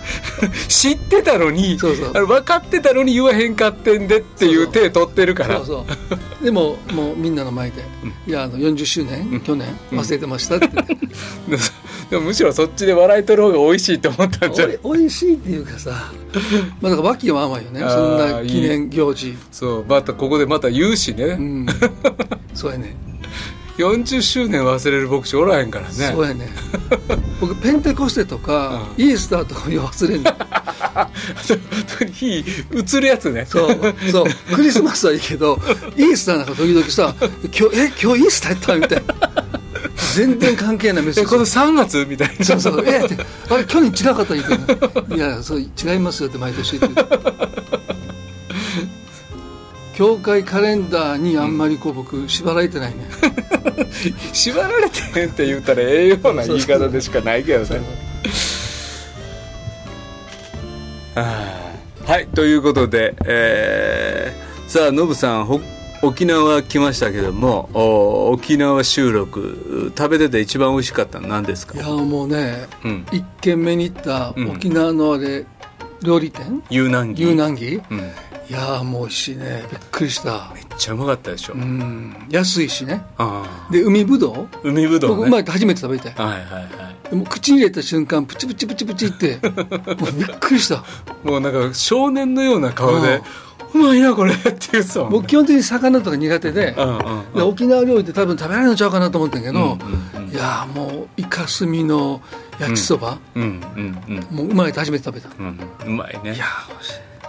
[0.67, 2.12] 知ってたのにそうそう。
[2.13, 5.58] あの分かってたのに言わへんかってんでっていう手取ってるから。
[5.58, 5.86] そうそ
[6.41, 6.43] う。
[6.43, 7.84] でももうみんなの前で
[8.28, 10.78] 「いやあの40周年、去年忘れてました」って、で
[12.10, 16.12] でもむしろそっちで笑い取る方が美味しいと思ったんじゃないおいおいしいっていうかさ
[16.79, 17.79] まあだから脇は甘いよね。
[17.81, 19.35] そんな記念行事。
[19.52, 19.85] そう。
[19.88, 21.65] またここでまた言うしね、うん。
[22.54, 22.96] そうやね
[23.78, 25.94] 40周年忘れる牧師おらへんからね。
[25.94, 26.50] そうやね。
[27.40, 30.32] 僕ペンテコステとか、 イースターとか忘れんの
[32.12, 32.46] 火
[32.98, 33.46] 映るやつね。
[33.48, 34.25] そうそう。
[34.56, 35.60] クリスマスはいいけど
[35.96, 37.13] イースターなんか時々さ
[37.58, 39.48] 「今日え今日イースターやった?」みたいな。
[40.15, 41.28] 全然関係ないメッセージ。
[41.28, 42.46] えこの3月みたいな。
[42.46, 43.17] そうそう、えって、
[43.50, 45.65] あれ、去年違かった言うていや、そう、違
[45.96, 47.08] いますよって毎年言ってる。
[49.98, 52.98] 教会カレンダーにあんまりこう僕縛られてないね。
[54.31, 57.81] 縛られてへんって言ったらええような言い方でしかないけどね。
[61.15, 61.23] は
[62.06, 65.62] いはいということで、えーさあノブさんほ
[66.04, 67.69] 沖縄来ましたけども
[68.31, 71.75] 沖縄収録食べてて一番美味しかったの何ですか？
[71.75, 75.45] いやもうね、うん、1軒目に行った沖縄のあれ、
[76.04, 76.62] 料理店？
[76.69, 78.12] 遊南木遊南木、うん、
[78.50, 79.63] いやもう美味しいね。
[79.69, 80.52] びっくりした。
[80.54, 81.54] めっちゃうまかったでしょ。
[81.54, 82.15] うん。
[82.29, 83.04] 安いしね。
[83.71, 84.69] で海ぶどう？
[84.69, 87.10] 海ぶどう、ね、僕うまいって初めて食べてはいはいはい。
[87.10, 89.39] でも口に入れた瞬間プチプチプチプチって。
[90.00, 90.83] もうびっくりした。
[91.23, 93.21] もうなんか少年のような顔で
[93.73, 96.73] うまいなこれって言うさ僕基本的に魚とか苦手で
[97.35, 102.21] で沖縄料理って多分食べられるのちゃうかなと思ったけど、うんうんうん、いやもうイカスミの
[102.60, 103.45] 焼きそば、うんう
[103.79, 106.33] んうん、もううまいって初めて食べた、うん、うまいね。
[106.33, 106.45] いや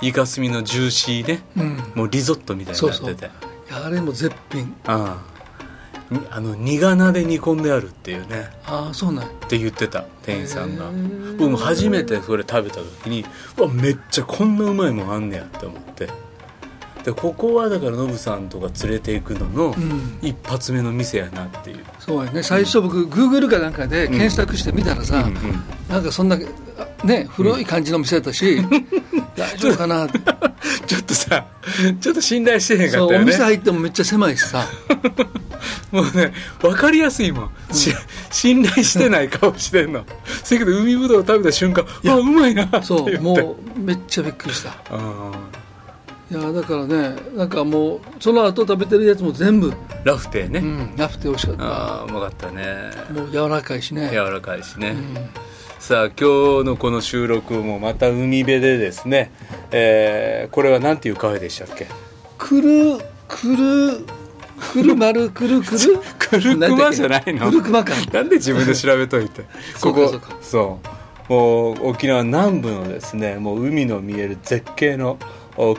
[0.02, 3.04] イカスミのジューシーね、うん、もうリゾットみたいになってて。
[3.04, 3.16] そう
[3.70, 3.84] そう。
[3.86, 4.74] あれも絶品。
[4.86, 5.38] ああ。
[6.30, 8.48] あの苦菜で煮込んであるっていうね。
[8.64, 10.86] ああそうなんって言ってた店員さんが。
[11.36, 13.26] 僕も初めてそれ食べた時に
[13.58, 16.08] うわめっちゃこんなうまいもんあんねやって思って。
[17.04, 19.74] でここはだからノブさんとか連れていくのの
[20.20, 22.42] 一発目の店やなっていう、そうやね。
[22.42, 26.38] 最初僕グーグルかなんかで検索してみたらさ、うんうんうん、なんかそんな
[27.04, 28.58] ね古い感じの店だったし、
[29.38, 30.08] 大丈夫かな？
[30.86, 31.46] ちょっとさ
[32.00, 33.24] ちょっと信頼してへんかったよね。
[33.24, 34.66] お店入ってもめっちゃ狭いしさ。
[35.90, 37.50] もうね分かりやすいもん、うん、
[38.30, 40.04] 信頼してない顔してんの。
[40.44, 44.70] せやけど海ぶどう食べた瞬間あうまいなってそうもうめっちゃびっくりした。
[46.30, 49.72] いやだからねなんかもうその後食べてるやつも全部
[50.04, 51.64] ラフテーね、うん、ラフテー美味しかった。
[51.64, 52.90] ああうまかったね。
[53.12, 54.10] もう柔らかいしね。
[54.12, 55.14] 柔らかいしね、うん
[55.78, 59.30] さあ今日のこの収録もまた海辺でですね、
[59.70, 61.86] えー、これは何ていうカフェでしたっけ？
[62.36, 62.98] くる
[63.28, 64.04] くる
[64.72, 65.98] くるまるくるくる？
[66.18, 67.46] くるくまじゃないの？
[67.50, 67.92] くるくまか。
[68.12, 69.42] なんで自分で調べといて？
[69.80, 70.12] ここ
[70.42, 70.80] そ
[71.28, 71.32] う。
[71.32, 75.18] もう沖縄南部のですねもう海の見える絶景の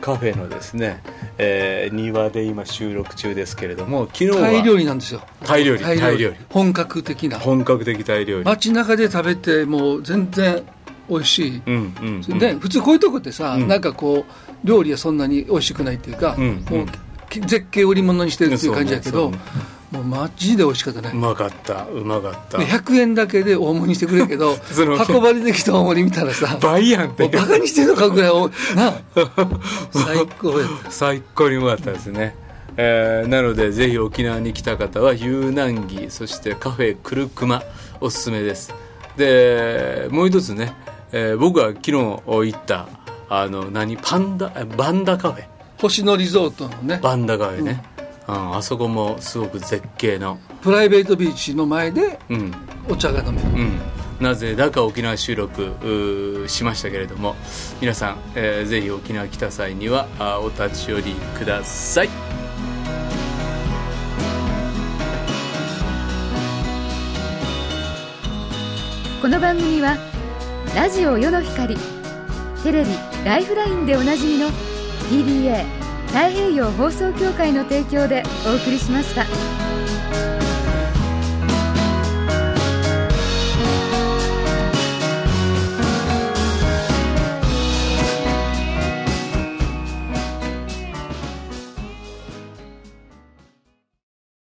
[0.02, 1.02] カフェのですね、
[1.38, 5.22] えー、庭で今収録中ですけれども昨日はタイ料理なんですよ。
[5.46, 6.36] タイ料理タイ料理。
[6.50, 7.40] 本格的な。
[7.40, 8.46] 本格的タイ料理。
[8.46, 10.64] 街中で食べてもう全然
[11.10, 16.88] 美味しい、うんうんうん、で普通こういうとこってさ、うん、なんかこう料理はそんなに美味しくないっていうか、うんうん、もう
[17.30, 19.32] 絶景売り物にしてるっていう感じだけど、
[19.92, 21.12] もうマジで美味しかったね。
[21.14, 21.86] うまかった。
[21.86, 22.60] うまかった。
[22.60, 24.56] 100円だけで大盛りにしてくれるけど
[25.10, 27.28] 運ばれてきた大盛り見たらさ倍やんって。
[27.28, 28.32] バカにしてるのかぐらい
[28.76, 28.94] な
[29.92, 30.68] 最高や。
[30.68, 32.36] った最高にうまかったですね、
[32.78, 37.64] えー、なのでぜひ沖縄に来た方は遊南木そしてカフェくるくま
[38.00, 38.74] おすすめです。
[39.18, 40.74] でもう一つね、
[41.12, 42.88] えー、僕は昨日行った
[43.28, 43.98] あの何？
[43.98, 45.46] パンダバンダカフェ。
[45.80, 47.00] 星野リゾートのね。
[47.02, 47.99] バンダカフェね、うん
[48.30, 50.40] うん、あそこもすごく絶景の。
[50.62, 52.20] プライベートビーチの前で
[52.88, 53.80] お茶が飲める、うん、
[54.20, 57.36] なぜだか沖縄収録しましたけれども
[57.80, 62.10] 皆さん、えー、ぜひ沖縄来た際にはあお立ち寄りください。
[69.22, 69.98] この番組は
[70.76, 71.76] ラジオ世の光
[72.64, 72.90] テレビ
[73.26, 74.50] 「ライフライン」でおなじみの
[75.10, 75.79] TBA
[76.12, 79.79] 太平洋放送協会の提供でお送りしました。